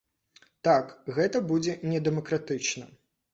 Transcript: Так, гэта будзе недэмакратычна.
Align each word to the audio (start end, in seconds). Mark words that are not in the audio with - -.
Так, 0.67 0.87
гэта 1.17 1.41
будзе 1.51 1.75
недэмакратычна. 1.91 2.91